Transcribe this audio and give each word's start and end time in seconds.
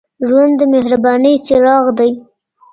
ژوند 0.27 0.53
د 0.59 0.61
مهربانۍ 0.73 1.35
څراغ 1.45 1.85
دئ 1.97 2.11